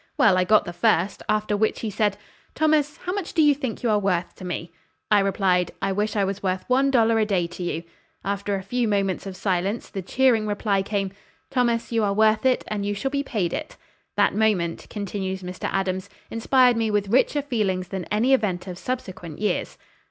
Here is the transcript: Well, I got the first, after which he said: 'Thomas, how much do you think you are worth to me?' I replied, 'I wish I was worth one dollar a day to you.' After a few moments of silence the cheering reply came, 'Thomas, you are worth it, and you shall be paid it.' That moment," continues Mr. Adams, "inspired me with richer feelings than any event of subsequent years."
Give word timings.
Well, 0.17 0.35
I 0.35 0.45
got 0.45 0.65
the 0.65 0.73
first, 0.73 1.21
after 1.29 1.55
which 1.55 1.81
he 1.81 1.91
said: 1.91 2.17
'Thomas, 2.55 2.97
how 2.97 3.13
much 3.13 3.35
do 3.35 3.43
you 3.43 3.53
think 3.53 3.83
you 3.83 3.91
are 3.91 3.99
worth 3.99 4.33
to 4.37 4.43
me?' 4.43 4.71
I 5.11 5.19
replied, 5.19 5.73
'I 5.79 5.91
wish 5.91 6.15
I 6.15 6.23
was 6.23 6.41
worth 6.41 6.67
one 6.67 6.89
dollar 6.89 7.19
a 7.19 7.25
day 7.27 7.45
to 7.45 7.61
you.' 7.61 7.83
After 8.25 8.55
a 8.55 8.63
few 8.63 8.87
moments 8.87 9.27
of 9.27 9.37
silence 9.37 9.91
the 9.91 10.01
cheering 10.01 10.47
reply 10.47 10.81
came, 10.81 11.11
'Thomas, 11.51 11.91
you 11.91 12.03
are 12.03 12.15
worth 12.15 12.47
it, 12.47 12.63
and 12.67 12.83
you 12.83 12.95
shall 12.95 13.11
be 13.11 13.21
paid 13.21 13.53
it.' 13.53 13.77
That 14.17 14.33
moment," 14.33 14.87
continues 14.89 15.43
Mr. 15.43 15.69
Adams, 15.71 16.09
"inspired 16.31 16.77
me 16.77 16.89
with 16.89 17.09
richer 17.09 17.43
feelings 17.43 17.89
than 17.89 18.05
any 18.05 18.33
event 18.33 18.65
of 18.65 18.79
subsequent 18.79 19.37
years." 19.37 19.77